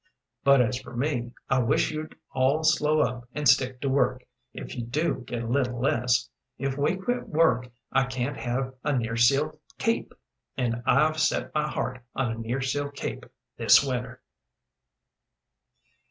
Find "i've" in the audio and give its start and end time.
10.87-11.19